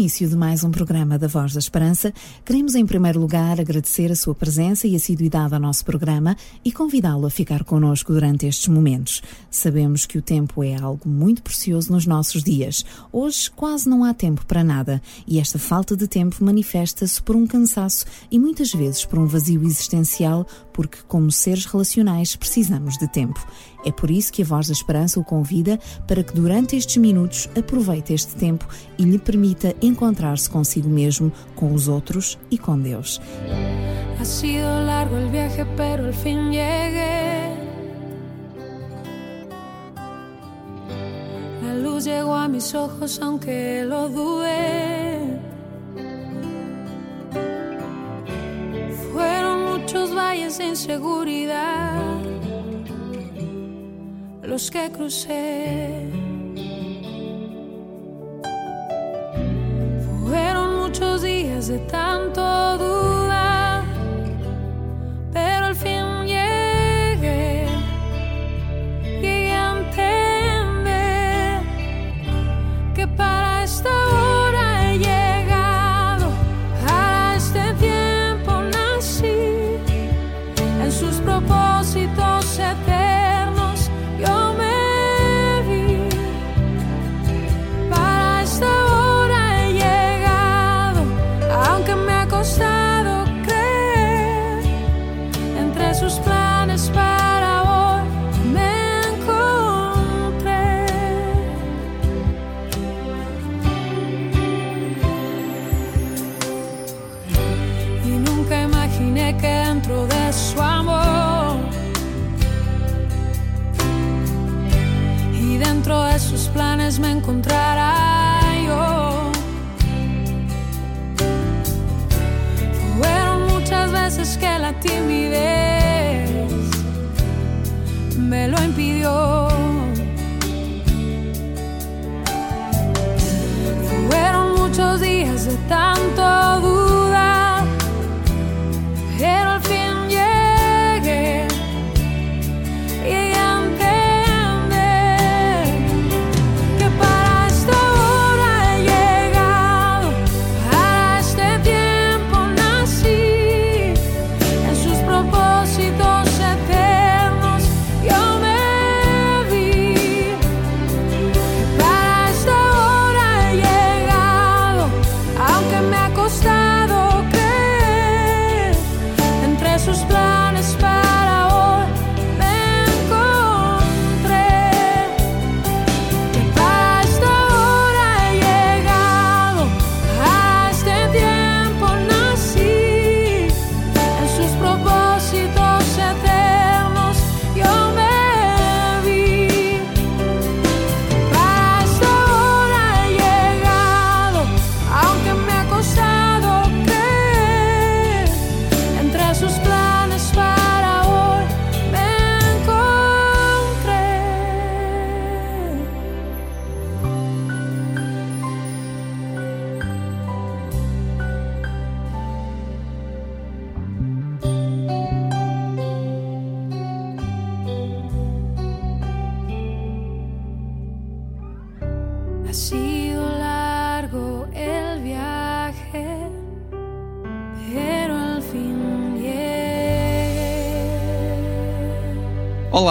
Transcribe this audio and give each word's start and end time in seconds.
Início 0.00 0.26
de 0.26 0.34
mais 0.34 0.64
um 0.64 0.70
programa 0.70 1.18
da 1.18 1.26
Voz 1.26 1.52
da 1.52 1.58
Esperança, 1.58 2.10
queremos 2.42 2.74
em 2.74 2.86
primeiro 2.86 3.20
lugar 3.20 3.60
agradecer 3.60 4.10
a 4.10 4.16
sua 4.16 4.34
presença 4.34 4.88
e 4.88 4.96
assiduidade 4.96 5.52
ao 5.52 5.60
nosso 5.60 5.84
programa 5.84 6.34
e 6.64 6.72
convidá-lo 6.72 7.26
a 7.26 7.30
ficar 7.30 7.64
connosco 7.64 8.10
durante 8.10 8.46
estes 8.46 8.68
momentos. 8.68 9.20
Sabemos 9.50 10.06
que 10.06 10.16
o 10.16 10.22
tempo 10.22 10.64
é 10.64 10.74
algo 10.74 11.06
muito 11.06 11.42
precioso 11.42 11.92
nos 11.92 12.06
nossos 12.06 12.42
dias. 12.42 12.82
Hoje 13.12 13.50
quase 13.50 13.90
não 13.90 14.02
há 14.02 14.14
tempo 14.14 14.46
para 14.46 14.64
nada 14.64 15.02
e 15.26 15.38
esta 15.38 15.58
falta 15.58 15.94
de 15.94 16.08
tempo 16.08 16.42
manifesta-se 16.42 17.20
por 17.20 17.36
um 17.36 17.46
cansaço 17.46 18.06
e 18.30 18.38
muitas 18.38 18.72
vezes 18.72 19.04
por 19.04 19.18
um 19.18 19.26
vazio 19.26 19.62
existencial, 19.64 20.46
porque, 20.72 20.96
como 21.06 21.30
seres 21.30 21.66
relacionais, 21.66 22.34
precisamos 22.34 22.96
de 22.96 23.06
tempo. 23.06 23.46
É 23.84 23.92
por 23.92 24.10
isso 24.10 24.32
que 24.32 24.42
a 24.42 24.44
Voz 24.44 24.66
da 24.66 24.72
Esperança 24.72 25.18
o 25.18 25.24
convida 25.24 25.78
para 26.06 26.22
que 26.22 26.34
durante 26.34 26.76
estes 26.76 26.96
minutos 26.96 27.48
aproveite 27.56 28.12
este 28.12 28.34
tempo 28.34 28.66
e 28.98 29.04
lhe 29.04 29.18
permita 29.18 29.74
encontrar-se 29.80 30.48
consigo 30.50 30.88
mesmo, 30.88 31.32
com 31.54 31.72
os 31.72 31.88
outros 31.88 32.38
e 32.50 32.58
com 32.58 32.78
Deus. 32.78 33.20
Ha 34.18 34.24
sido 34.24 34.66
largo 34.84 35.16
el 35.16 35.30
viaje, 35.30 35.64
pero 35.76 36.04
al 36.04 36.12
fin 36.12 36.50
llegué. 36.50 37.56
La 41.62 41.74
luz 41.74 42.04
llegó 42.04 42.34
a 42.34 42.48
mis 42.48 42.74
ojos, 42.74 43.18
aunque 43.22 43.84
lo 43.86 44.08
dudé. 44.08 45.40
Fueron 49.12 49.72
muchos 49.72 50.14
valles 50.14 50.58
de 50.58 50.66
inseguridad 50.66 52.39
los 54.50 54.68
que 54.68 54.90
crucé. 54.90 56.08
Fueron 60.26 60.80
muchos 60.80 61.22
días 61.22 61.68
de 61.68 61.78
tanto 61.96 62.42
duda, 62.78 63.19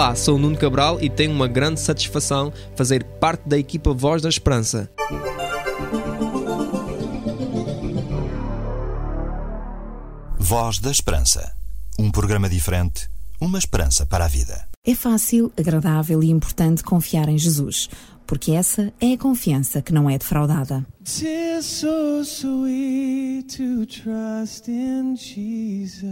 Olá, 0.00 0.14
sou 0.14 0.36
o 0.36 0.38
Nuno 0.38 0.56
Cabral 0.56 0.98
e 1.02 1.10
tenho 1.10 1.30
uma 1.30 1.46
grande 1.46 1.78
satisfação 1.78 2.50
fazer 2.74 3.04
parte 3.04 3.46
da 3.46 3.58
equipa 3.58 3.92
Voz 3.92 4.22
da 4.22 4.30
Esperança. 4.30 4.90
Voz 10.38 10.78
da 10.78 10.90
Esperança. 10.90 11.54
Um 11.98 12.10
programa 12.10 12.48
diferente, 12.48 13.10
uma 13.38 13.58
esperança 13.58 14.06
para 14.06 14.24
a 14.24 14.28
vida. 14.28 14.66
É 14.82 14.94
fácil, 14.94 15.52
agradável 15.54 16.22
e 16.22 16.30
importante 16.30 16.82
confiar 16.82 17.28
em 17.28 17.36
Jesus, 17.36 17.90
porque 18.30 18.52
essa 18.52 18.92
é 19.00 19.14
a 19.14 19.18
confiança 19.18 19.82
que 19.82 19.92
não 19.92 20.08
é 20.08 20.16
defraudada. 20.16 20.86
Tis 21.02 21.64
so 21.64 22.22
sweet 22.24 23.56
to 23.56 23.84
trust 23.84 24.68
in 24.68 25.16
Jesus. 25.16 26.04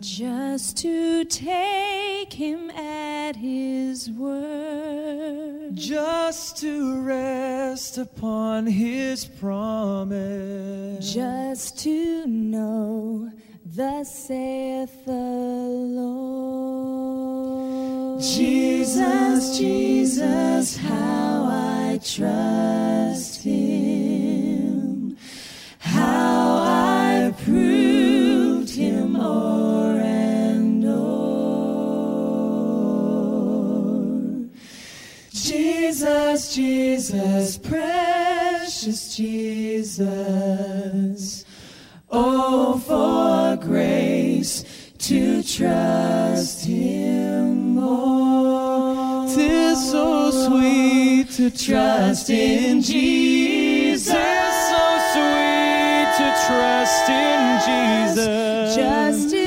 Just 0.00 0.78
to 0.80 1.26
take 1.26 2.32
him 2.32 2.70
at 2.70 3.36
his 3.36 4.10
word. 4.10 5.74
Just 5.74 6.62
to 6.62 7.02
rest 7.02 7.98
upon 7.98 8.66
his 8.66 9.26
promise. 9.26 11.12
Just 11.12 11.84
to 11.84 12.26
know, 12.26 13.28
thus 13.78 14.10
saith 14.26 15.04
the 15.04 15.12
Lord 16.02 16.98
Jesus, 18.20 19.56
Jesus, 19.56 20.76
how 20.76 21.46
I 21.48 22.00
trust 22.02 23.44
him, 23.44 25.16
how 25.78 26.58
I 26.64 27.32
proved 27.44 28.70
him 28.70 29.14
o'er 29.14 30.00
and 30.00 30.84
o'er. 30.84 32.18
Jesus, 35.30 36.52
Jesus, 36.52 37.58
precious 37.58 39.14
Jesus, 39.14 40.18
oh, 42.10 42.78
for 42.78 43.56
grace 43.64 44.64
to 44.98 45.42
trust 45.42 46.66
him 46.66 47.74
more. 47.74 49.26
Tis 49.34 49.90
so 49.90 50.30
sweet 50.30 51.30
to 51.32 51.50
trust 51.50 52.30
in 52.30 52.80
Jesus. 52.82 54.08
so 54.08 54.84
sweet 55.12 56.08
to 56.18 56.28
trust 56.46 57.08
in 57.08 57.40
Jesus. 57.66 58.76
Just 58.76 59.37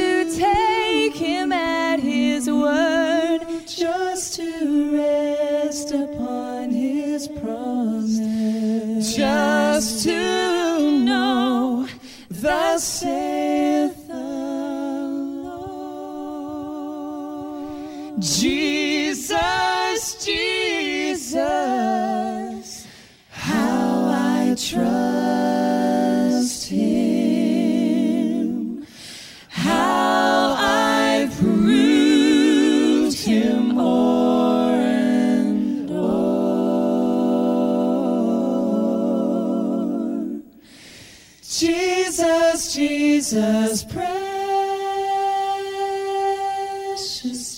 Jesus, 43.31 43.83
precious 43.85 44.03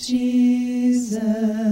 Jesus. 0.06 1.63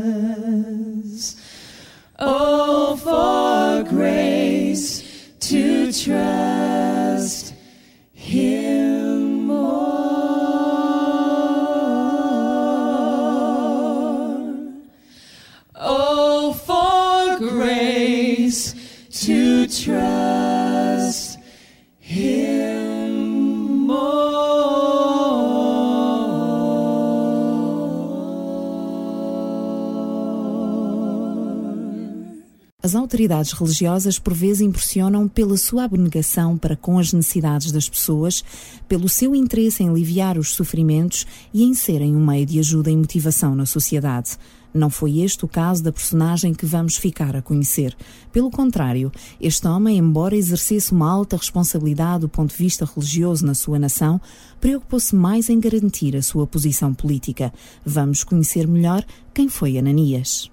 Autoridades 33.23 33.53
religiosas 33.53 34.19
por 34.19 34.35
vezes 34.35 34.61
impressionam 34.61 35.29
pela 35.29 35.57
sua 35.57 35.85
abnegação 35.85 36.59
para 36.59 36.77
com 36.77 36.99
as 36.99 37.13
necessidades 37.13 37.71
das 37.71 37.89
pessoas, 37.89 38.43
pelo 38.89 39.09
seu 39.09 39.35
interesse 39.35 39.83
em 39.83 39.89
aliviar 39.89 40.37
os 40.37 40.51
sofrimentos 40.51 41.27
e 41.55 41.63
em 41.63 41.73
serem 41.73 42.17
um 42.17 42.25
meio 42.25 42.45
de 42.45 42.59
ajuda 42.59 42.91
e 42.91 42.97
motivação 42.97 43.55
na 43.55 43.65
sociedade. 43.65 44.37
Não 44.75 44.89
foi 44.91 45.21
este 45.21 45.45
o 45.45 45.49
caso 45.49 45.83
da 45.83 45.93
personagem 45.93 46.55
que 46.55 46.67
vamos 46.67 46.97
ficar 46.97 47.37
a 47.37 47.43
conhecer. 47.43 47.95
Pelo 48.33 48.51
contrário, 48.51 49.13
este 49.41 49.69
homem, 49.69 49.99
embora 49.99 50.35
exercesse 50.35 50.93
uma 50.93 51.11
alta 51.11 51.37
responsabilidade 51.37 52.23
do 52.23 52.29
ponto 52.29 52.51
de 52.51 52.57
vista 52.57 52.85
religioso 52.85 53.47
na 53.47 53.55
sua 53.55 53.79
nação, 53.79 54.21
preocupou-se 54.61 55.15
mais 55.15 55.49
em 55.49 55.61
garantir 55.61 56.17
a 56.17 56.23
sua 56.23 56.47
posição 56.47 56.93
política. 56.95 57.53
Vamos 57.85 58.25
conhecer 58.25 58.67
melhor 58.67 59.05
quem 59.35 59.49
foi 59.49 59.79
Ananias. 59.79 60.51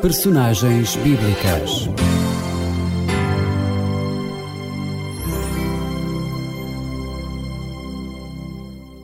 Personagens 0.00 0.94
bíblicas. 0.94 1.88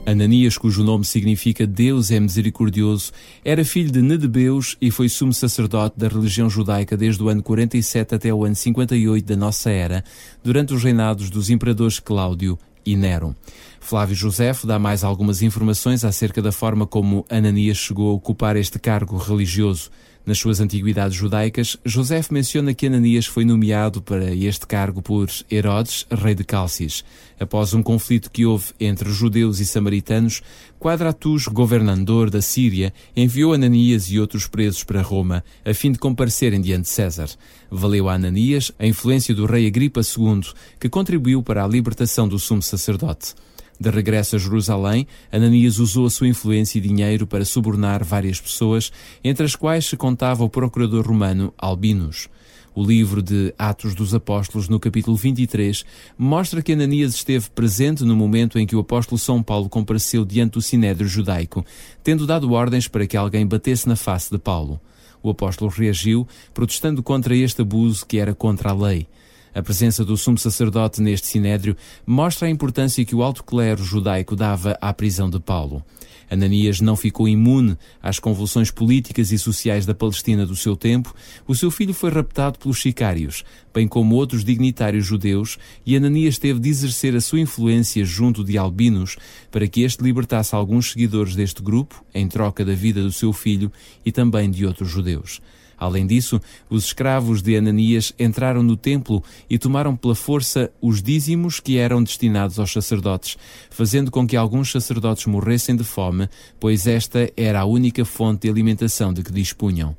Ananias, 0.06 0.56
cujo 0.56 0.84
nome 0.84 1.04
significa 1.04 1.66
Deus 1.66 2.12
é 2.12 2.20
misericordioso, 2.20 3.10
era 3.44 3.64
filho 3.64 3.90
de 3.90 4.00
Nedebeus 4.00 4.76
e 4.80 4.92
foi 4.92 5.08
sumo 5.08 5.32
sacerdote 5.32 5.98
da 5.98 6.06
religião 6.06 6.48
judaica 6.48 6.96
desde 6.96 7.20
o 7.24 7.28
ano 7.28 7.42
47 7.42 8.14
até 8.14 8.32
o 8.32 8.44
ano 8.44 8.54
58 8.54 9.26
da 9.26 9.36
nossa 9.36 9.70
era, 9.70 10.04
durante 10.44 10.72
os 10.72 10.84
reinados 10.84 11.28
dos 11.28 11.50
imperadores 11.50 11.98
Cláudio 11.98 12.56
e 12.86 12.96
Nero. 12.96 13.34
Flávio 13.80 14.14
Josefo 14.14 14.66
dá 14.66 14.78
mais 14.78 15.02
algumas 15.02 15.42
informações 15.42 16.04
acerca 16.04 16.40
da 16.40 16.52
forma 16.52 16.86
como 16.86 17.26
Ananias 17.28 17.78
chegou 17.78 18.10
a 18.10 18.14
ocupar 18.14 18.56
este 18.56 18.78
cargo 18.78 19.16
religioso. 19.16 19.90
Nas 20.26 20.38
suas 20.38 20.58
antiguidades 20.58 21.14
judaicas, 21.14 21.76
José 21.84 22.18
menciona 22.30 22.72
que 22.72 22.86
Ananias 22.86 23.26
foi 23.26 23.44
nomeado 23.44 24.00
para 24.00 24.34
este 24.34 24.66
cargo 24.66 25.02
por 25.02 25.28
Herodes, 25.50 26.06
rei 26.10 26.34
de 26.34 26.42
Cálcis. 26.42 27.04
Após 27.38 27.74
um 27.74 27.82
conflito 27.82 28.30
que 28.30 28.46
houve 28.46 28.72
entre 28.80 29.10
judeus 29.10 29.60
e 29.60 29.66
samaritanos, 29.66 30.40
Quadratus, 30.80 31.46
governador 31.46 32.30
da 32.30 32.40
Síria, 32.40 32.94
enviou 33.14 33.52
Ananias 33.52 34.10
e 34.10 34.18
outros 34.18 34.46
presos 34.46 34.82
para 34.82 35.02
Roma, 35.02 35.44
a 35.62 35.74
fim 35.74 35.92
de 35.92 35.98
comparecerem 35.98 36.60
diante 36.62 36.84
de 36.84 36.88
César. 36.88 37.28
Valeu 37.70 38.08
a 38.08 38.14
Ananias 38.14 38.72
a 38.78 38.86
influência 38.86 39.34
do 39.34 39.44
rei 39.44 39.66
Agripa 39.66 40.00
II, 40.00 40.40
que 40.80 40.88
contribuiu 40.88 41.42
para 41.42 41.62
a 41.62 41.68
libertação 41.68 42.26
do 42.26 42.38
sumo 42.38 42.62
sacerdote. 42.62 43.34
De 43.78 43.90
regresso 43.90 44.36
a 44.36 44.38
Jerusalém, 44.38 45.06
Ananias 45.32 45.78
usou 45.78 46.06
a 46.06 46.10
sua 46.10 46.28
influência 46.28 46.78
e 46.78 46.80
dinheiro 46.80 47.26
para 47.26 47.44
subornar 47.44 48.04
várias 48.04 48.40
pessoas, 48.40 48.92
entre 49.22 49.44
as 49.44 49.56
quais 49.56 49.84
se 49.86 49.96
contava 49.96 50.44
o 50.44 50.48
procurador 50.48 51.06
romano 51.06 51.52
Albinus. 51.58 52.28
O 52.76 52.84
livro 52.84 53.22
de 53.22 53.54
Atos 53.56 53.94
dos 53.94 54.12
Apóstolos, 54.14 54.68
no 54.68 54.80
capítulo 54.80 55.16
23, 55.16 55.84
mostra 56.18 56.60
que 56.60 56.72
Ananias 56.72 57.14
esteve 57.14 57.48
presente 57.50 58.02
no 58.04 58.16
momento 58.16 58.58
em 58.58 58.66
que 58.66 58.74
o 58.74 58.80
apóstolo 58.80 59.16
São 59.16 59.40
Paulo 59.40 59.68
compareceu 59.68 60.24
diante 60.24 60.54
do 60.54 60.62
sinédrio 60.62 61.08
judaico, 61.08 61.64
tendo 62.02 62.26
dado 62.26 62.52
ordens 62.52 62.88
para 62.88 63.06
que 63.06 63.16
alguém 63.16 63.46
batesse 63.46 63.88
na 63.88 63.94
face 63.94 64.28
de 64.28 64.38
Paulo. 64.38 64.80
O 65.22 65.30
apóstolo 65.30 65.70
reagiu, 65.70 66.26
protestando 66.52 67.00
contra 67.00 67.36
este 67.36 67.62
abuso 67.62 68.04
que 68.04 68.18
era 68.18 68.34
contra 68.34 68.70
a 68.70 68.74
lei. 68.74 69.06
A 69.54 69.62
presença 69.62 70.04
do 70.04 70.16
sumo 70.16 70.36
sacerdote 70.36 71.00
neste 71.00 71.28
sinédrio 71.28 71.76
mostra 72.04 72.48
a 72.48 72.50
importância 72.50 73.04
que 73.04 73.14
o 73.14 73.22
alto 73.22 73.44
clero 73.44 73.84
judaico 73.84 74.34
dava 74.34 74.76
à 74.80 74.92
prisão 74.92 75.30
de 75.30 75.38
Paulo. 75.38 75.84
Ananias 76.28 76.80
não 76.80 76.96
ficou 76.96 77.28
imune 77.28 77.76
às 78.02 78.18
convulsões 78.18 78.70
políticas 78.70 79.30
e 79.30 79.38
sociais 79.38 79.86
da 79.86 79.94
Palestina 79.94 80.44
do 80.44 80.56
seu 80.56 80.74
tempo. 80.74 81.14
O 81.46 81.54
seu 81.54 81.70
filho 81.70 81.94
foi 81.94 82.10
raptado 82.10 82.58
pelos 82.58 82.80
sicários, 82.80 83.44
bem 83.72 83.86
como 83.86 84.16
outros 84.16 84.44
dignitários 84.44 85.06
judeus, 85.06 85.58
e 85.86 85.94
Ananias 85.94 86.38
teve 86.38 86.58
de 86.58 86.68
exercer 86.68 87.14
a 87.14 87.20
sua 87.20 87.40
influência 87.40 88.04
junto 88.04 88.42
de 88.42 88.58
Albinos 88.58 89.16
para 89.50 89.68
que 89.68 89.82
este 89.82 90.02
libertasse 90.02 90.54
alguns 90.54 90.90
seguidores 90.90 91.36
deste 91.36 91.62
grupo, 91.62 92.04
em 92.12 92.26
troca 92.26 92.64
da 92.64 92.74
vida 92.74 93.02
do 93.02 93.12
seu 93.12 93.32
filho 93.32 93.70
e 94.04 94.10
também 94.10 94.50
de 94.50 94.66
outros 94.66 94.90
judeus. 94.90 95.40
Além 95.78 96.06
disso, 96.06 96.40
os 96.70 96.86
escravos 96.86 97.42
de 97.42 97.56
Ananias 97.56 98.12
entraram 98.18 98.62
no 98.62 98.76
templo 98.76 99.22
e 99.48 99.58
tomaram 99.58 99.96
pela 99.96 100.14
força 100.14 100.70
os 100.80 101.02
dízimos 101.02 101.60
que 101.60 101.78
eram 101.78 102.02
destinados 102.02 102.58
aos 102.58 102.72
sacerdotes, 102.72 103.36
fazendo 103.70 104.10
com 104.10 104.26
que 104.26 104.36
alguns 104.36 104.70
sacerdotes 104.70 105.26
morressem 105.26 105.76
de 105.76 105.84
fome, 105.84 106.28
pois 106.58 106.86
esta 106.86 107.30
era 107.36 107.60
a 107.60 107.64
única 107.64 108.04
fonte 108.04 108.42
de 108.42 108.50
alimentação 108.50 109.12
de 109.12 109.22
que 109.22 109.32
dispunham. 109.32 109.96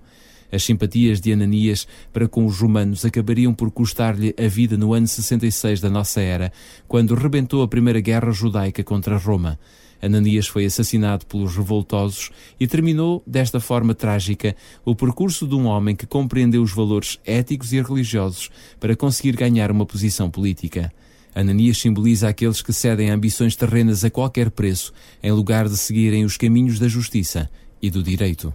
As 0.51 0.63
simpatias 0.63 1.19
de 1.19 1.33
Ananias 1.33 1.87
para 2.13 2.27
com 2.27 2.45
os 2.45 2.59
romanos 2.59 3.03
acabariam 3.03 3.53
por 3.53 3.71
custar-lhe 3.71 4.33
a 4.37 4.47
vida 4.47 4.77
no 4.77 4.93
ano 4.93 5.07
66 5.07 5.81
da 5.81 5.89
nossa 5.89 6.21
era, 6.21 6.51
quando 6.87 7.15
rebentou 7.15 7.61
a 7.61 7.67
primeira 7.67 7.99
guerra 7.99 8.31
judaica 8.31 8.83
contra 8.83 9.17
Roma. 9.17 9.59
Ananias 10.05 10.47
foi 10.47 10.65
assassinado 10.65 11.25
pelos 11.25 11.55
revoltosos 11.55 12.29
e 12.59 12.67
terminou, 12.67 13.23
desta 13.25 13.59
forma 13.59 13.95
trágica, 13.95 14.55
o 14.85 14.95
percurso 14.95 15.47
de 15.47 15.55
um 15.55 15.65
homem 15.65 15.95
que 15.95 16.05
compreendeu 16.05 16.61
os 16.61 16.71
valores 16.71 17.19
éticos 17.25 17.73
e 17.73 17.81
religiosos 17.81 18.49
para 18.79 18.95
conseguir 18.95 19.35
ganhar 19.35 19.71
uma 19.71 19.85
posição 19.85 20.29
política. 20.29 20.91
Ananias 21.33 21.79
simboliza 21.79 22.29
aqueles 22.29 22.61
que 22.61 22.71
cedem 22.71 23.09
ambições 23.09 23.55
terrenas 23.55 24.05
a 24.05 24.09
qualquer 24.11 24.51
preço, 24.51 24.93
em 25.23 25.31
lugar 25.31 25.67
de 25.67 25.75
seguirem 25.75 26.23
os 26.23 26.37
caminhos 26.37 26.77
da 26.77 26.87
justiça 26.87 27.49
e 27.81 27.89
do 27.89 28.03
direito. 28.03 28.53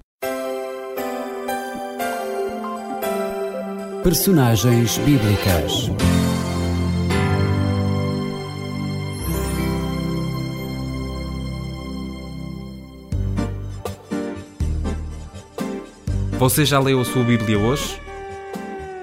Personagens 4.02 4.97
bíblicas. 4.99 6.29
Você 16.40 16.64
já 16.64 16.80
leu 16.80 17.02
a 17.02 17.04
sua 17.04 17.23
Bíblia 17.23 17.59
hoje? 17.59 18.00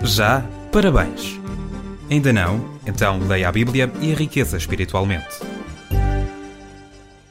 Já? 0.04 0.42
Parabéns! 0.72 1.40
Ainda 2.10 2.34
não? 2.34 2.68
Então 2.84 3.20
leia 3.20 3.48
a 3.48 3.52
Bíblia 3.52 3.94
e 4.02 4.10
enriqueça 4.10 4.58
espiritualmente. 4.58 5.38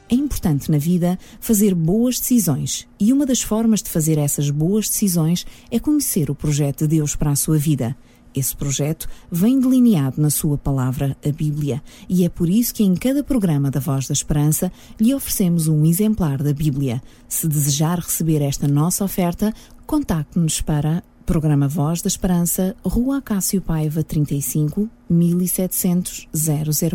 É 0.09 0.15
importante 0.15 0.71
na 0.71 0.77
vida 0.77 1.19
fazer 1.41 1.75
boas 1.75 2.21
decisões 2.21 2.87
e 2.97 3.11
uma 3.11 3.25
das 3.25 3.41
formas 3.41 3.83
de 3.83 3.89
fazer 3.89 4.17
essas 4.17 4.49
boas 4.49 4.87
decisões 4.87 5.45
é 5.69 5.77
conhecer 5.77 6.31
o 6.31 6.35
projeto 6.35 6.87
de 6.87 6.95
Deus 6.95 7.13
para 7.13 7.31
a 7.31 7.35
sua 7.35 7.57
vida. 7.57 7.93
Esse 8.33 8.55
projeto 8.55 9.07
vem 9.31 9.59
delineado 9.59 10.21
na 10.21 10.29
sua 10.29 10.59
palavra, 10.59 11.17
a 11.25 11.31
Bíblia, 11.31 11.81
e 12.07 12.23
é 12.23 12.29
por 12.29 12.47
isso 12.47 12.71
que 12.71 12.83
em 12.83 12.93
cada 12.93 13.23
programa 13.23 13.71
da 13.71 13.79
Voz 13.79 14.07
da 14.07 14.13
Esperança 14.13 14.71
lhe 15.01 15.13
oferecemos 15.13 15.67
um 15.67 15.83
exemplar 15.85 16.43
da 16.43 16.53
Bíblia. 16.53 17.01
Se 17.27 17.47
desejar 17.47 17.97
receber 17.97 18.43
esta 18.43 18.67
nossa 18.67 19.03
oferta, 19.03 19.51
contacte-nos 19.87 20.61
para 20.61 21.03
Programa 21.25 21.67
Voz 21.67 22.01
da 22.01 22.07
Esperança, 22.07 22.75
Rua 22.83 23.21
Cássio 23.21 23.61
Paiva 23.61 24.01
35, 24.03 24.89
1700 25.09 26.27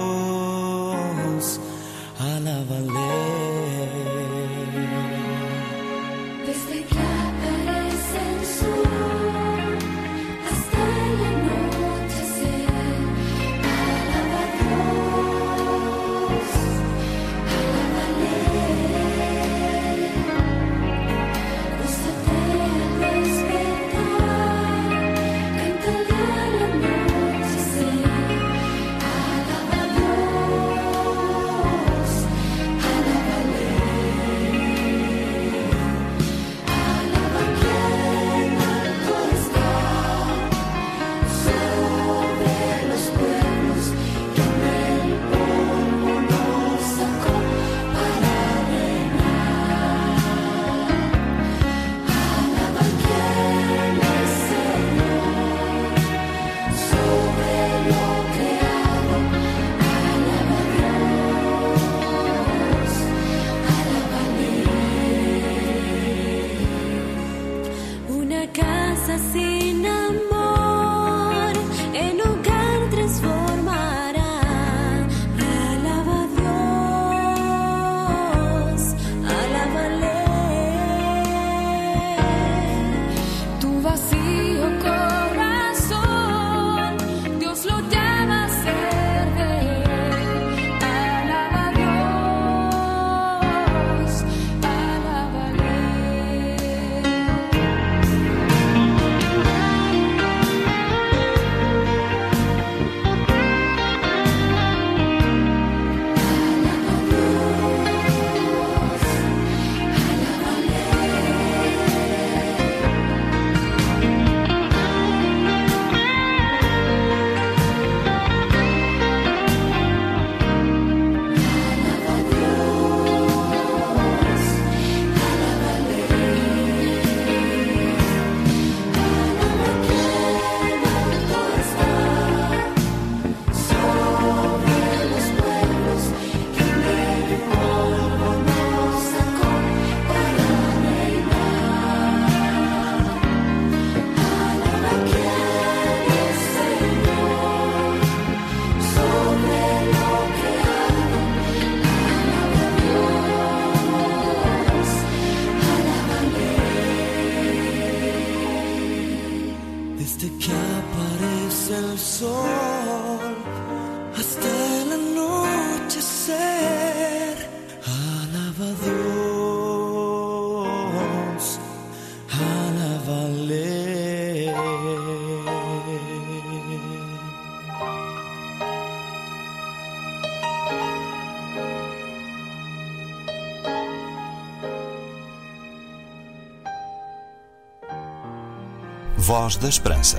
Voz 189.29 189.59
da 189.59 189.69
Esperança. 189.69 190.17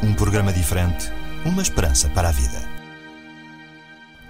Um 0.00 0.14
programa 0.14 0.52
diferente, 0.52 1.10
uma 1.44 1.60
esperança 1.60 2.08
para 2.10 2.28
a 2.28 2.30
vida. 2.30 2.62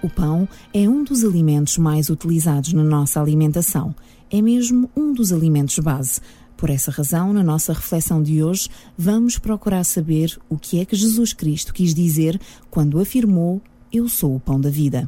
O 0.01 0.09
pão 0.09 0.49
é 0.73 0.89
um 0.89 1.03
dos 1.03 1.23
alimentos 1.23 1.77
mais 1.77 2.09
utilizados 2.09 2.73
na 2.73 2.83
nossa 2.83 3.21
alimentação. 3.21 3.93
É 4.31 4.41
mesmo 4.41 4.89
um 4.97 5.13
dos 5.13 5.31
alimentos 5.31 5.77
base. 5.77 6.21
Por 6.57 6.71
essa 6.71 6.89
razão, 6.89 7.33
na 7.33 7.43
nossa 7.43 7.71
reflexão 7.71 8.23
de 8.23 8.43
hoje, 8.43 8.67
vamos 8.97 9.37
procurar 9.37 9.83
saber 9.83 10.35
o 10.49 10.57
que 10.57 10.79
é 10.81 10.85
que 10.85 10.95
Jesus 10.95 11.31
Cristo 11.31 11.71
quis 11.71 11.93
dizer 11.93 12.41
quando 12.71 12.99
afirmou: 12.99 13.61
Eu 13.93 14.09
sou 14.09 14.35
o 14.35 14.39
pão 14.39 14.59
da 14.59 14.71
vida. 14.71 15.05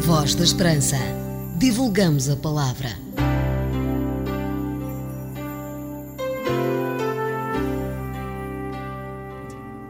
Voz 0.00 0.34
da 0.34 0.44
Esperança. 0.44 1.25
Divulgamos 1.58 2.28
a 2.28 2.36
palavra. 2.36 2.90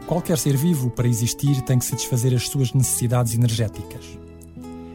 Qualquer 0.05 0.37
ser 0.37 0.55
vivo, 0.55 0.89
para 0.89 1.09
existir, 1.09 1.61
tem 1.63 1.77
que 1.77 1.83
satisfazer 1.83 2.33
as 2.33 2.47
suas 2.47 2.71
necessidades 2.71 3.33
energéticas. 3.33 4.17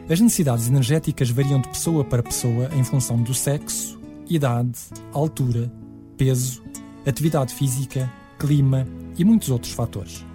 As 0.09 0.19
necessidades 0.19 0.67
energéticas 0.67 1.29
variam 1.29 1.61
de 1.61 1.67
pessoa 1.67 2.03
para 2.03 2.23
pessoa 2.23 2.67
em 2.75 2.83
função 2.83 3.21
do 3.21 3.35
sexo, 3.35 4.01
idade, 4.27 4.79
altura, 5.11 5.71
peso, 6.17 6.63
atividade 7.05 7.53
física, 7.53 8.11
clima 8.39 8.87
e 9.15 9.23
muitos 9.23 9.51
outros 9.51 9.73
fatores. 9.73 10.25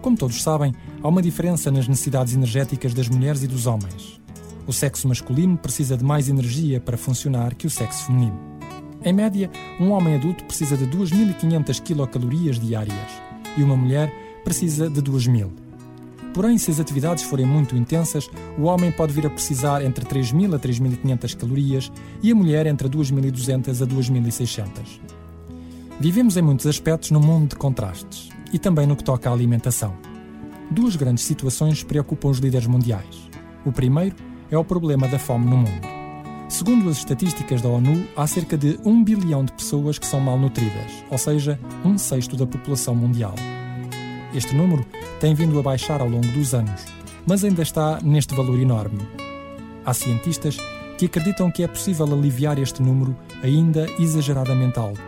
Como 0.00 0.16
todos 0.16 0.42
sabem, 0.42 0.72
há 1.02 1.08
uma 1.08 1.20
diferença 1.20 1.70
nas 1.70 1.86
necessidades 1.86 2.32
energéticas 2.32 2.94
das 2.94 3.10
mulheres 3.10 3.42
e 3.42 3.46
dos 3.46 3.66
homens. 3.66 4.18
O 4.68 4.72
sexo 4.72 5.08
masculino 5.08 5.56
precisa 5.56 5.96
de 5.96 6.04
mais 6.04 6.28
energia 6.28 6.78
para 6.78 6.98
funcionar 6.98 7.54
que 7.54 7.66
o 7.66 7.70
sexo 7.70 8.04
feminino. 8.04 8.38
Em 9.02 9.14
média, 9.14 9.50
um 9.80 9.92
homem 9.92 10.14
adulto 10.14 10.44
precisa 10.44 10.76
de 10.76 10.84
2.500 10.86 11.80
quilocalorias 11.80 12.60
diárias 12.60 13.22
e 13.56 13.62
uma 13.62 13.74
mulher 13.74 14.12
precisa 14.44 14.90
de 14.90 15.00
2.000. 15.00 15.48
Porém, 16.34 16.58
se 16.58 16.70
as 16.70 16.78
atividades 16.78 17.24
forem 17.24 17.46
muito 17.46 17.74
intensas, 17.74 18.28
o 18.58 18.64
homem 18.64 18.92
pode 18.92 19.14
vir 19.14 19.26
a 19.26 19.30
precisar 19.30 19.82
entre 19.82 20.04
3.000 20.04 20.54
a 20.54 20.58
3.500 20.58 21.34
calorias 21.34 21.92
e 22.22 22.30
a 22.30 22.34
mulher 22.34 22.66
entre 22.66 22.90
2.200 22.90 23.82
a 23.82 23.86
2.600. 23.86 25.00
Vivemos 25.98 26.36
em 26.36 26.42
muitos 26.42 26.66
aspectos 26.66 27.10
num 27.10 27.20
mundo 27.20 27.48
de 27.48 27.56
contrastes 27.56 28.28
e 28.52 28.58
também 28.58 28.86
no 28.86 28.96
que 28.96 29.02
toca 29.02 29.30
à 29.30 29.32
alimentação. 29.32 29.96
Duas 30.70 30.94
grandes 30.94 31.24
situações 31.24 31.82
preocupam 31.82 32.28
os 32.28 32.38
líderes 32.38 32.66
mundiais. 32.66 33.30
O 33.64 33.72
primeiro 33.72 34.27
é 34.50 34.56
o 34.56 34.64
problema 34.64 35.06
da 35.08 35.18
fome 35.18 35.46
no 35.46 35.58
mundo. 35.58 35.98
Segundo 36.48 36.88
as 36.88 36.98
estatísticas 36.98 37.60
da 37.60 37.68
ONU, 37.68 38.06
há 38.16 38.26
cerca 38.26 38.56
de 38.56 38.78
1 38.84 39.04
bilhão 39.04 39.44
de 39.44 39.52
pessoas 39.52 39.98
que 39.98 40.06
são 40.06 40.18
malnutridas, 40.18 41.04
ou 41.10 41.18
seja, 41.18 41.60
um 41.84 41.98
sexto 41.98 42.36
da 42.36 42.46
população 42.46 42.94
mundial. 42.94 43.34
Este 44.34 44.54
número 44.54 44.84
tem 45.20 45.34
vindo 45.34 45.58
a 45.58 45.62
baixar 45.62 46.00
ao 46.00 46.08
longo 46.08 46.26
dos 46.28 46.54
anos, 46.54 46.86
mas 47.26 47.44
ainda 47.44 47.62
está 47.62 48.00
neste 48.02 48.34
valor 48.34 48.58
enorme. 48.58 49.06
Há 49.84 49.92
cientistas 49.92 50.56
que 50.96 51.06
acreditam 51.06 51.50
que 51.50 51.62
é 51.62 51.68
possível 51.68 52.06
aliviar 52.12 52.58
este 52.58 52.82
número 52.82 53.14
ainda 53.42 53.86
exageradamente 53.98 54.78
alto, 54.78 55.00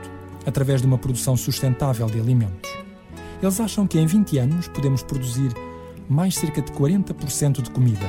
através 0.46 0.83
de 0.83 0.87
uma 0.87 0.98
produção 0.98 1.37
sustentável 1.37 2.07
de 2.07 2.20
alimentos. 2.20 2.70
Eles 3.42 3.59
acham 3.59 3.87
que 3.87 3.98
em 3.98 4.07
20 4.07 4.38
anos 4.38 4.68
podemos 4.68 5.03
produzir 5.03 5.53
mais 6.09 6.35
cerca 6.35 6.61
de 6.61 6.70
40% 6.72 7.62
de 7.62 7.70
comida, 7.70 8.07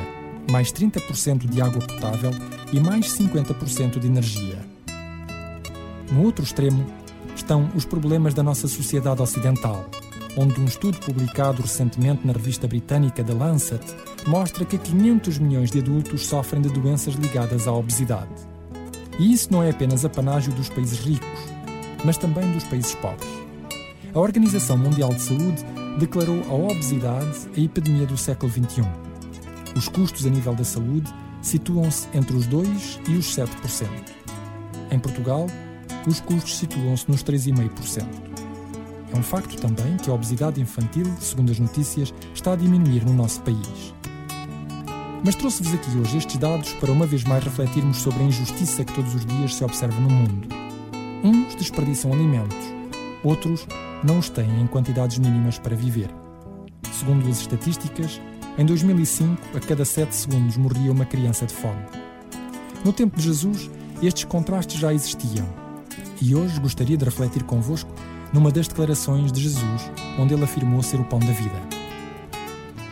mais 0.50 0.72
30% 0.72 1.50
de 1.50 1.62
água 1.62 1.80
potável 1.80 2.32
e 2.72 2.80
mais 2.80 3.08
50% 3.14 4.00
de 4.00 4.08
energia. 4.08 4.60
No 6.12 6.24
outro 6.24 6.44
extremo 6.44 6.86
estão 7.36 7.70
os 7.76 7.86
problemas 7.86 8.34
da 8.34 8.44
nossa 8.44 8.68
sociedade 8.68 9.22
ocidental, 9.22 9.86
onde 10.38 10.60
um 10.60 10.66
estudo 10.66 10.98
publicado 11.00 11.62
recentemente 11.62 12.26
na 12.26 12.34
revista 12.34 12.68
britânica 12.68 13.24
The 13.24 13.34
Lancet 13.34 13.84
mostra 14.28 14.66
que 14.66 14.78
500 14.78 15.40
milhões 15.40 15.72
de 15.72 15.80
adultos 15.80 16.26
sofrem 16.26 16.62
de 16.62 16.70
doenças 16.70 17.16
ligadas 17.16 17.68
à 17.68 17.74
obesidade. 17.74 18.30
E 19.20 19.34
isso 19.34 19.52
não 19.52 19.62
é 19.62 19.70
apenas 19.70 20.06
apanágio 20.06 20.54
dos 20.54 20.70
países 20.70 21.00
ricos, 21.00 21.40
mas 22.04 22.18
também 22.18 22.52
dos 22.52 22.64
países 22.64 22.96
pobres. 22.96 23.30
A 24.14 24.20
Organização 24.20 24.78
Mundial 24.78 25.14
de 25.14 25.22
Saúde 25.22 25.64
declarou 25.98 26.42
a 26.50 26.54
obesidade 26.54 27.50
a 27.56 27.60
epidemia 27.60 28.06
do 28.06 28.18
século 28.18 28.52
XXI. 28.52 29.11
Os 29.76 29.88
custos 29.88 30.26
a 30.26 30.30
nível 30.30 30.54
da 30.54 30.64
saúde 30.64 31.12
situam-se 31.42 32.08
entre 32.14 32.36
os 32.36 32.48
2% 32.48 33.10
e 33.10 33.16
os 33.16 33.36
7%. 33.36 33.88
Em 34.92 35.00
Portugal, 35.00 35.48
os 36.06 36.20
custos 36.20 36.58
situam-se 36.58 37.10
nos 37.10 37.24
3,5%. 37.24 38.06
É 39.14 39.18
um 39.18 39.24
facto 39.24 39.56
também 39.58 39.98
que 39.98 40.10
a 40.10 40.14
obesidade 40.14 40.62
infantil, 40.62 41.06
segundo 41.20 41.52
as 41.52 41.60
notícias, 41.60 42.14
está 42.34 42.54
a 42.54 42.56
diminuir 42.56 43.06
no 43.06 43.14
nosso 43.14 43.42
país. 43.42 43.94
Mas 45.24 45.36
trouxe-vos 45.36 45.74
aqui 45.74 45.98
hoje 45.98 46.18
estes 46.18 46.38
dados 46.38 46.74
para 46.74 46.92
uma 46.92 47.06
vez 47.06 47.24
mais 47.24 47.44
refletirmos 47.44 47.98
sobre 47.98 48.24
a 48.24 48.26
injustiça 48.26 48.84
que 48.84 48.94
todos 48.94 49.14
os 49.14 49.26
dias 49.26 49.56
se 49.56 49.64
observa 49.64 50.00
no 50.00 50.10
mundo. 50.10 50.48
Uns 51.24 51.54
desperdiçam 51.56 52.12
alimentos, 52.12 52.58
outros 53.24 53.68
não 54.04 54.18
os 54.18 54.30
têm 54.30 54.62
em 54.62 54.66
quantidades 54.66 55.20
mínimas 55.20 55.60
para 55.60 55.76
viver. 55.76 56.10
Segundo 56.92 57.28
as 57.30 57.40
estatísticas, 57.40 58.20
em 58.58 58.66
2005, 58.66 59.58
a 59.58 59.60
cada 59.62 59.86
7 59.86 60.14
segundos 60.14 60.58
morria 60.58 60.92
uma 60.92 61.06
criança 61.06 61.46
de 61.46 61.54
fome. 61.54 61.82
No 62.84 62.92
tempo 62.92 63.16
de 63.16 63.24
Jesus, 63.24 63.72
estes 64.04 64.26
contrastes 64.26 64.78
já 64.78 64.94
existiam. 64.94 65.48
E 66.22 66.36
hoje 66.36 66.60
gostaria 66.60 66.98
de 66.98 67.06
refletir 67.06 67.44
convosco 67.44 67.90
numa 68.34 68.52
das 68.52 68.68
declarações 68.68 69.32
de 69.32 69.42
Jesus, 69.42 69.90
onde 70.20 70.34
ele 70.34 70.44
afirmou 70.44 70.84
ser 70.84 71.00
o 71.00 71.04
pão 71.06 71.20
da 71.20 71.32
vida. 71.32 71.56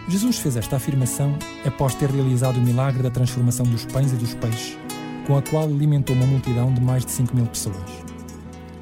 Jesus 0.08 0.40
fez 0.40 0.56
esta 0.56 0.78
afirmação 0.78 1.38
após 1.66 1.94
ter 1.94 2.10
realizado 2.10 2.58
o 2.58 2.62
milagre 2.62 3.04
da 3.04 3.12
transformação 3.12 3.66
dos 3.66 3.86
pães 3.86 4.14
e 4.14 4.16
dos 4.16 4.34
peixes, 4.36 4.78
com 5.28 5.38
a 5.38 5.42
qual 5.42 5.66
alimentou 5.66 6.16
uma 6.16 6.26
multidão 6.26 6.74
de 6.74 6.82
mais 6.82 7.06
de 7.06 7.12
5 7.12 7.36
mil 7.36 7.46
pessoas. 7.46 7.92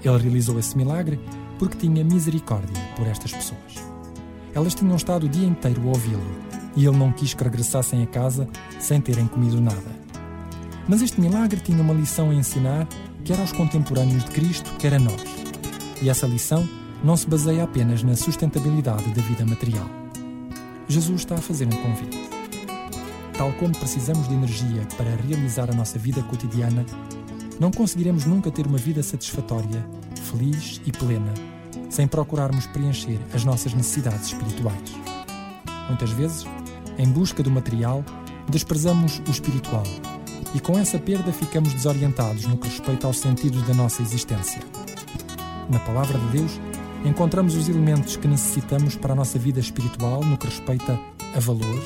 Ele 0.04 0.18
realizou 0.18 0.60
esse 0.60 0.78
milagre 0.78 1.20
porque 1.58 1.76
tinha 1.76 2.04
misericórdia 2.04 2.82
por 2.96 3.08
estas 3.08 3.34
pessoas. 3.34 3.84
Elas 4.54 4.76
tinham 4.76 4.96
estado 4.96 5.26
o 5.26 5.30
dia 5.30 5.46
inteiro 5.46 5.82
a 5.84 5.88
ouvi-lo 5.88 6.48
e 6.75 6.86
ele 6.86 6.97
não 6.97 7.12
quis 7.12 7.34
que 7.34 7.43
regressassem 7.43 8.03
a 8.03 8.08
casa 8.08 8.47
sem 8.80 9.01
terem 9.01 9.27
comido 9.27 9.60
nada. 9.60 10.08
Mas 10.88 11.01
este 11.01 11.19
milagre 11.19 11.60
tinha 11.60 11.82
uma 11.82 11.93
lição 11.93 12.30
a 12.30 12.34
ensinar, 12.34 12.88
quer 13.25 13.39
aos 13.39 13.51
contemporâneos 13.51 14.23
de 14.23 14.32
Cristo, 14.32 14.73
quer 14.77 14.93
a 14.93 14.99
nós. 14.99 15.21
E 16.01 16.10
essa 16.10 16.25
lição 16.25 16.67
não 17.03 17.17
se 17.17 17.27
baseia 17.27 17.63
apenas 17.63 18.03
na 18.03 18.15
sustentabilidade 18.15 19.10
da 19.13 19.21
vida 19.21 19.45
material. 19.45 19.88
Jesus 20.88 21.21
está 21.21 21.36
a 21.36 21.41
fazer 21.41 21.65
um 21.65 21.84
convite. 21.84 22.17
Tal 23.38 23.51
como 23.53 23.77
precisamos 23.77 24.27
de 24.27 24.34
energia 24.34 24.88
para 24.95 25.15
realizar 25.27 25.69
a 25.69 25.75
nossa 25.75 25.99
vida 25.99 26.23
cotidiana, 26.23 26.86
não 27.60 27.71
conseguiremos 27.71 28.25
nunca 28.25 28.49
ter 28.49 28.65
uma 28.65 28.77
vida 28.77 29.03
satisfatória, 29.03 29.86
feliz 30.32 30.82
e 30.86 30.91
plena, 30.91 31.34
sem 31.89 32.08
procurarmos 32.08 32.65
preencher 32.67 33.19
as 33.34 33.43
nossas 33.43 33.73
necessidades 33.73 34.27
espirituais. 34.27 35.16
Muitas 35.88 36.12
vezes, 36.12 36.45
em 36.97 37.08
busca 37.08 37.41
do 37.41 37.52
material, 37.52 38.04
desprezamos 38.50 39.21
o 39.28 39.32
espiritual 39.32 39.84
e 40.54 40.60
com 40.60 40.78
essa 40.78 40.97
perda 40.97 41.32
ficamos 41.32 41.73
desorientados 41.73 42.45
no 42.45 42.58
que 42.58 42.67
respeita 42.67 43.08
aos 43.08 43.19
sentidos 43.19 43.62
da 43.63 43.73
nossa 43.73 44.02
existência. 44.02 44.62
Na 45.69 45.80
Palavra 45.80 46.17
de 46.17 46.38
Deus, 46.38 46.60
encontramos 47.06 47.56
os 47.56 47.67
elementos 47.67 48.15
que 48.15 48.28
necessitamos 48.28 48.95
para 48.95 49.13
a 49.13 49.15
nossa 49.15 49.38
vida 49.38 49.60
espiritual 49.60 50.23
no 50.23 50.38
que 50.38 50.47
respeita 50.47 50.97
a 51.36 51.39
valores, 51.39 51.86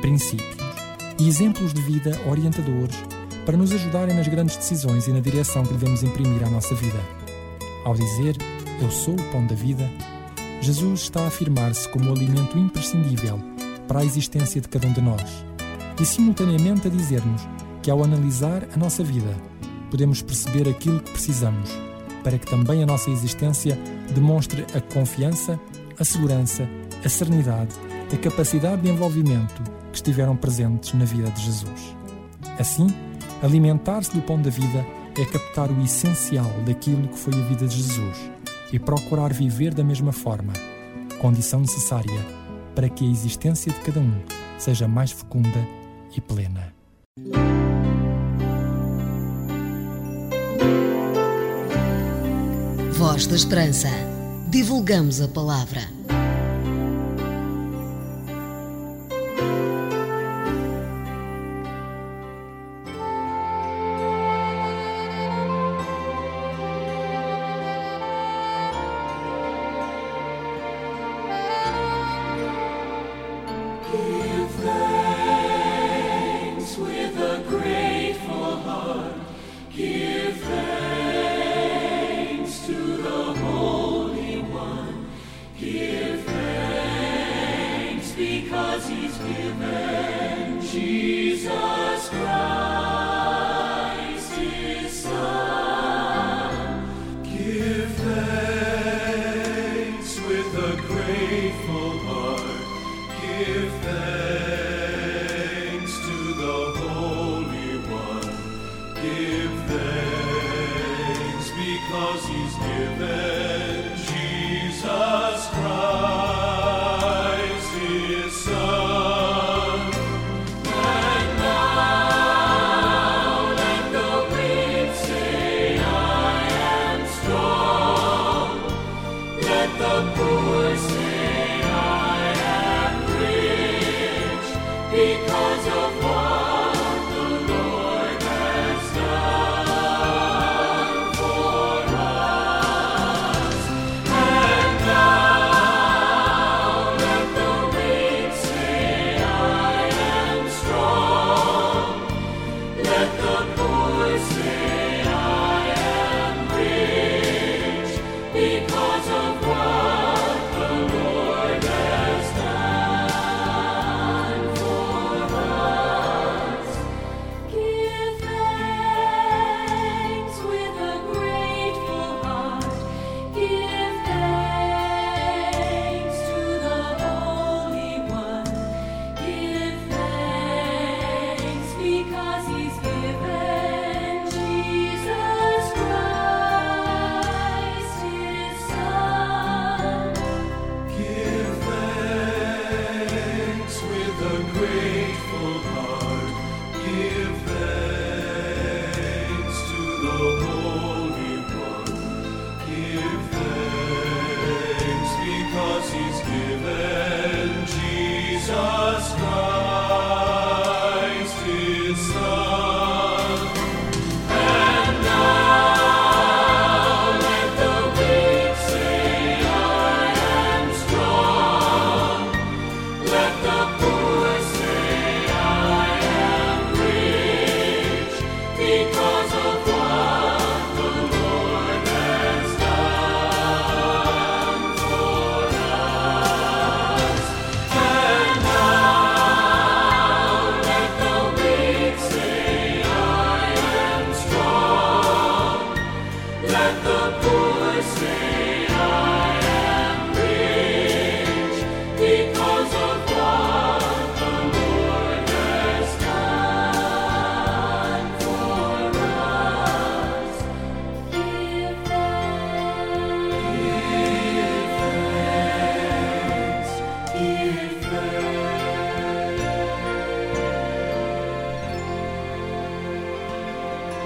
princípios 0.00 0.56
e 1.18 1.28
exemplos 1.28 1.74
de 1.74 1.82
vida 1.82 2.18
orientadores 2.28 2.96
para 3.44 3.56
nos 3.56 3.72
ajudarem 3.72 4.14
nas 4.14 4.28
grandes 4.28 4.56
decisões 4.56 5.06
e 5.06 5.12
na 5.12 5.20
direção 5.20 5.64
que 5.64 5.74
devemos 5.74 6.02
imprimir 6.02 6.44
à 6.44 6.48
nossa 6.48 6.74
vida. 6.74 7.00
Ao 7.84 7.94
dizer 7.94 8.36
Eu 8.80 8.90
sou 8.90 9.14
o 9.14 9.30
pão 9.30 9.46
da 9.46 9.54
vida, 9.54 9.90
Jesus 10.60 11.00
está 11.00 11.22
a 11.22 11.28
afirmar-se 11.28 11.88
como 11.88 12.10
o 12.10 12.12
alimento 12.12 12.58
imprescindível 12.58 13.40
para 13.88 14.00
a 14.00 14.04
existência 14.04 14.60
de 14.60 14.68
cada 14.68 14.86
um 14.86 14.92
de 14.92 15.00
nós 15.00 15.44
e, 15.98 16.04
simultaneamente, 16.04 16.86
a 16.86 16.90
dizer-nos 16.90 17.48
que, 17.82 17.90
ao 17.90 18.04
analisar 18.04 18.68
a 18.74 18.76
nossa 18.76 19.02
vida, 19.02 19.34
podemos 19.90 20.20
perceber 20.20 20.68
aquilo 20.68 21.00
que 21.00 21.12
precisamos, 21.12 21.70
para 22.22 22.38
que 22.38 22.46
também 22.46 22.82
a 22.82 22.86
nossa 22.86 23.08
existência 23.08 23.74
demonstre 24.14 24.66
a 24.74 24.80
confiança, 24.82 25.58
a 25.98 26.04
segurança, 26.04 26.68
a 27.02 27.08
serenidade, 27.08 27.74
a 28.12 28.16
capacidade 28.18 28.82
de 28.82 28.90
envolvimento 28.90 29.62
que 29.90 29.96
estiveram 29.96 30.36
presentes 30.36 30.92
na 30.92 31.06
vida 31.06 31.30
de 31.30 31.42
Jesus. 31.42 31.96
Assim, 32.58 32.86
alimentar-se 33.42 34.14
do 34.14 34.20
pão 34.20 34.40
da 34.40 34.50
vida 34.50 34.86
é 35.18 35.24
captar 35.24 35.70
o 35.70 35.82
essencial 35.82 36.50
daquilo 36.66 37.08
que 37.08 37.18
foi 37.18 37.32
a 37.32 37.46
vida 37.46 37.66
de 37.66 37.76
Jesus 37.78 38.30
e 38.72 38.78
procurar 38.78 39.32
viver 39.32 39.74
da 39.74 39.84
mesma 39.84 40.12
forma, 40.12 40.52
condição 41.20 41.60
necessária 41.60 42.24
para 42.74 42.88
que 42.88 43.06
a 43.06 43.10
existência 43.10 43.72
de 43.72 43.80
cada 43.80 44.00
um 44.00 44.22
seja 44.58 44.86
mais 44.86 45.10
fecunda 45.10 45.66
e 46.16 46.20
plena. 46.20 46.72
Voz 52.92 53.26
da 53.26 53.34
Esperança. 53.34 53.88
Divulgamos 54.50 55.20
a 55.20 55.28
palavra. 55.28 55.99
Grateful 101.50 101.98
heart. 102.00 103.20
Give 103.20 103.72
thanks 103.82 104.19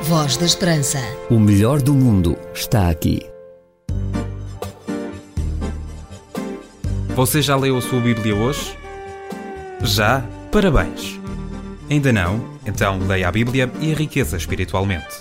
Voz 0.08 0.36
da 0.36 0.44
Esperança. 0.44 0.98
O 1.30 1.40
melhor 1.40 1.80
do 1.80 1.94
mundo 1.94 2.36
está 2.52 2.90
aqui. 2.90 3.22
Você 7.16 7.40
já 7.40 7.56
leu 7.56 7.78
a 7.78 7.80
sua 7.80 8.00
Bíblia 8.00 8.36
hoje? 8.36 8.76
Já? 9.82 10.22
Parabéns! 10.52 11.18
Ainda 11.88 12.12
não? 12.12 12.58
Então 12.66 12.98
leia 12.98 13.28
a 13.28 13.32
Bíblia 13.32 13.72
e 13.80 13.92
enriqueça 13.92 14.36
espiritualmente. 14.36 15.20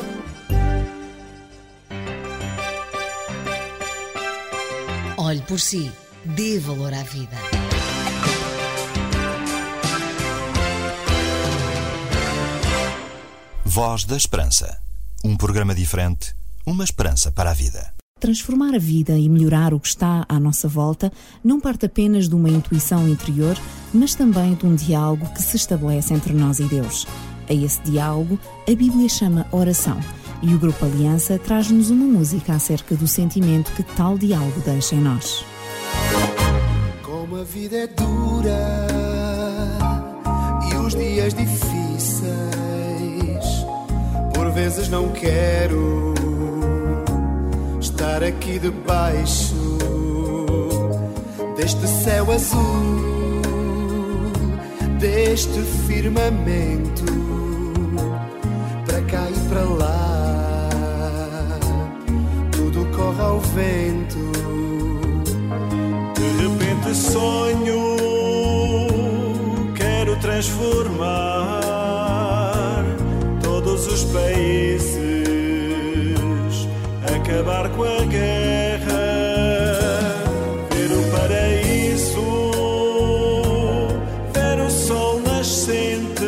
Olhe 5.15 5.41
por 5.43 5.61
si. 5.61 5.89
Dê 6.25 6.59
valor 6.59 6.93
à 6.93 7.03
vida. 7.03 7.52
Voz 13.73 14.03
da 14.03 14.15
Esperança. 14.15 14.79
Um 15.25 15.35
programa 15.35 15.73
diferente, 15.73 16.35
uma 16.63 16.83
esperança 16.83 17.31
para 17.31 17.49
a 17.49 17.53
vida. 17.55 17.91
Transformar 18.19 18.75
a 18.75 18.77
vida 18.77 19.17
e 19.17 19.27
melhorar 19.27 19.73
o 19.73 19.79
que 19.79 19.87
está 19.87 20.23
à 20.29 20.39
nossa 20.39 20.67
volta 20.67 21.11
não 21.43 21.59
parte 21.59 21.87
apenas 21.87 22.29
de 22.29 22.35
uma 22.35 22.49
intuição 22.49 23.09
interior, 23.09 23.57
mas 23.91 24.13
também 24.13 24.53
de 24.53 24.67
um 24.67 24.75
diálogo 24.75 25.27
que 25.33 25.41
se 25.41 25.57
estabelece 25.57 26.13
entre 26.13 26.33
nós 26.33 26.59
e 26.59 26.65
Deus. 26.65 27.07
A 27.49 27.53
esse 27.55 27.81
diálogo, 27.81 28.39
a 28.71 28.75
Bíblia 28.75 29.09
chama 29.09 29.47
oração. 29.49 29.99
E 30.43 30.53
o 30.53 30.59
Grupo 30.59 30.85
Aliança 30.85 31.39
traz-nos 31.39 31.89
uma 31.89 32.05
música 32.05 32.53
acerca 32.53 32.95
do 32.95 33.07
sentimento 33.07 33.73
que 33.73 33.81
tal 33.81 34.19
diálogo 34.19 34.61
deixa 34.63 34.93
em 34.93 35.01
nós. 35.01 35.43
Como 37.01 37.37
a 37.37 37.43
vida 37.43 37.75
é 37.77 37.87
dura 37.87 38.85
e 40.69 40.75
os 40.75 40.93
dias 40.93 41.33
difíceis, 41.33 42.62
vezes 44.53 44.87
não 44.87 45.09
quero 45.09 46.13
estar 47.79 48.23
aqui 48.23 48.59
debaixo 48.59 49.55
deste 51.57 51.87
céu 51.87 52.31
azul, 52.31 53.41
deste 54.99 55.59
firmamento, 55.87 57.03
para 58.85 59.01
cá 59.01 59.27
e 59.29 59.39
para 59.49 59.61
lá, 59.63 60.69
tudo 62.51 62.85
corre 62.95 63.21
ao 63.21 63.39
vento. 63.39 64.31
De 66.13 66.27
repente 66.43 66.95
sonho, 66.95 67.97
quero 69.75 70.15
transformar 70.17 71.43
todos 73.41 73.87
os 73.87 74.03
países, 74.05 74.42
acabar 77.23 77.69
com 77.69 77.83
a 77.83 78.03
guerra, 78.05 78.83
ver 80.69 80.91
o 80.91 81.03
paraíso, 81.09 82.21
ver 84.33 84.59
o 84.59 84.69
sol 84.69 85.21
nascente, 85.21 86.25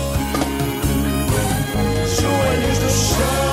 Joelhos 2.20 2.78
no 2.80 2.90
chão, 2.90 3.43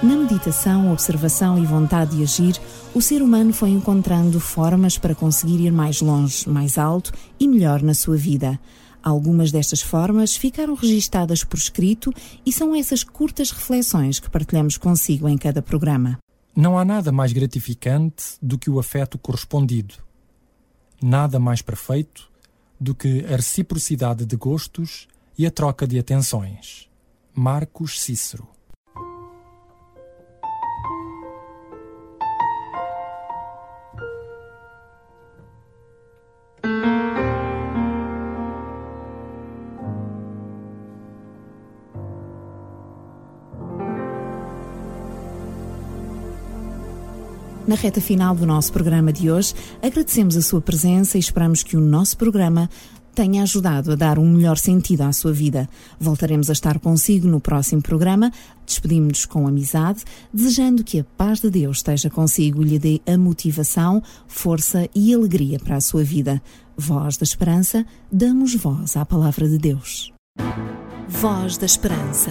Na 0.00 0.16
meditação, 0.16 0.92
observação 0.92 1.58
e 1.60 1.66
vontade 1.66 2.16
de 2.16 2.22
agir, 2.22 2.60
o 2.94 3.02
ser 3.02 3.20
humano 3.20 3.52
foi 3.52 3.70
encontrando 3.70 4.38
formas 4.38 4.96
para 4.96 5.16
conseguir 5.16 5.60
ir 5.60 5.72
mais 5.72 6.00
longe, 6.00 6.48
mais 6.48 6.78
alto 6.78 7.12
e 7.40 7.48
melhor 7.48 7.82
na 7.82 7.92
sua 7.92 8.16
vida. 8.16 8.56
Algumas 9.02 9.50
destas 9.50 9.82
formas 9.82 10.36
ficaram 10.36 10.74
registadas 10.74 11.42
por 11.42 11.56
escrito 11.56 12.12
e 12.46 12.52
são 12.52 12.72
essas 12.72 13.02
curtas 13.02 13.50
reflexões 13.50 14.20
que 14.20 14.30
partilhamos 14.30 14.76
consigo 14.76 15.28
em 15.28 15.36
cada 15.36 15.60
programa. 15.60 16.18
Não 16.54 16.78
há 16.78 16.84
nada 16.84 17.10
mais 17.10 17.32
gratificante 17.32 18.36
do 18.40 18.56
que 18.56 18.70
o 18.70 18.78
afeto 18.78 19.18
correspondido. 19.18 19.94
Nada 21.02 21.40
mais 21.40 21.62
perfeito 21.62 22.28
do 22.80 22.94
que 22.94 23.24
a 23.26 23.36
reciprocidade 23.36 24.24
de 24.24 24.36
gostos 24.36 25.08
e 25.36 25.46
a 25.46 25.50
troca 25.50 25.86
de 25.86 25.98
atenções. 25.98 26.88
Marcos 27.34 28.00
Cícero. 28.00 28.57
Na 47.68 47.74
reta 47.74 48.00
final 48.00 48.34
do 48.34 48.46
nosso 48.46 48.72
programa 48.72 49.12
de 49.12 49.30
hoje, 49.30 49.52
agradecemos 49.82 50.38
a 50.38 50.40
sua 50.40 50.58
presença 50.58 51.18
e 51.18 51.20
esperamos 51.20 51.62
que 51.62 51.76
o 51.76 51.80
nosso 51.82 52.16
programa 52.16 52.70
tenha 53.14 53.42
ajudado 53.42 53.92
a 53.92 53.94
dar 53.94 54.18
um 54.18 54.26
melhor 54.26 54.56
sentido 54.56 55.02
à 55.02 55.12
sua 55.12 55.34
vida. 55.34 55.68
Voltaremos 56.00 56.48
a 56.48 56.54
estar 56.54 56.78
consigo 56.78 57.28
no 57.28 57.42
próximo 57.42 57.82
programa. 57.82 58.32
Despedimos-nos 58.64 59.26
com 59.26 59.46
amizade, 59.46 60.02
desejando 60.32 60.82
que 60.82 61.00
a 61.00 61.04
paz 61.04 61.40
de 61.40 61.50
Deus 61.50 61.76
esteja 61.76 62.08
consigo 62.08 62.62
e 62.62 62.68
lhe 62.68 62.78
dê 62.78 63.02
a 63.06 63.18
motivação, 63.18 64.02
força 64.26 64.88
e 64.94 65.12
alegria 65.12 65.58
para 65.58 65.76
a 65.76 65.80
sua 65.82 66.02
vida. 66.02 66.40
Voz 66.74 67.18
da 67.18 67.24
Esperança, 67.24 67.84
damos 68.10 68.54
voz 68.54 68.96
à 68.96 69.04
palavra 69.04 69.46
de 69.46 69.58
Deus. 69.58 70.10
Voz 71.06 71.58
da 71.58 71.66
Esperança. 71.66 72.30